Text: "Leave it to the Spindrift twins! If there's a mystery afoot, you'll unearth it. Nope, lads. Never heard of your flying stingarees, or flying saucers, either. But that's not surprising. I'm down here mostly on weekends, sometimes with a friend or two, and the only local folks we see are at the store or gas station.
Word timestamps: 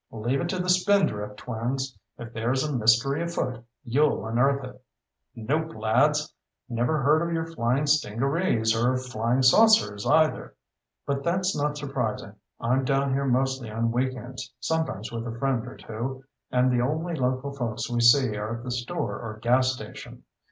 "Leave 0.09 0.41
it 0.41 0.49
to 0.49 0.57
the 0.57 0.67
Spindrift 0.67 1.37
twins! 1.37 1.95
If 2.17 2.33
there's 2.33 2.63
a 2.67 2.73
mystery 2.75 3.21
afoot, 3.21 3.63
you'll 3.83 4.25
unearth 4.25 4.63
it. 4.63 4.81
Nope, 5.35 5.75
lads. 5.75 6.33
Never 6.67 7.03
heard 7.03 7.21
of 7.21 7.31
your 7.31 7.45
flying 7.45 7.85
stingarees, 7.85 8.73
or 8.75 8.97
flying 8.97 9.43
saucers, 9.43 10.03
either. 10.07 10.55
But 11.05 11.21
that's 11.23 11.55
not 11.55 11.77
surprising. 11.77 12.33
I'm 12.59 12.83
down 12.83 13.13
here 13.13 13.25
mostly 13.25 13.69
on 13.69 13.91
weekends, 13.91 14.51
sometimes 14.59 15.11
with 15.11 15.27
a 15.27 15.37
friend 15.37 15.67
or 15.67 15.77
two, 15.77 16.23
and 16.51 16.71
the 16.71 16.81
only 16.81 17.13
local 17.13 17.51
folks 17.53 17.87
we 17.87 18.01
see 18.01 18.35
are 18.37 18.57
at 18.57 18.63
the 18.63 18.71
store 18.71 19.19
or 19.21 19.37
gas 19.37 19.71
station. 19.71 20.23